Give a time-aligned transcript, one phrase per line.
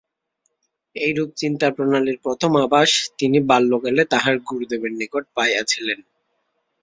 [0.95, 5.99] এইরূপ চিন্তাপ্রণালীর প্রথম আভাস তিনি বাল্যকালে তাঁহার গুরুদেবের নিকট পাইয়াছিলেন।